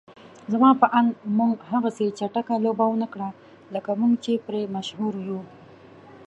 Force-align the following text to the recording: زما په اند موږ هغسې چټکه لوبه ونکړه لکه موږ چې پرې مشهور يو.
زما 0.51 0.69
په 0.81 0.87
اند 0.97 1.11
موږ 1.37 1.55
هغسې 1.71 2.05
چټکه 2.19 2.55
لوبه 2.65 2.85
ونکړه 2.89 3.29
لکه 3.73 3.91
موږ 4.01 4.13
چې 4.23 4.33
پرې 4.45 4.61
مشهور 4.75 5.13
يو. 5.27 5.41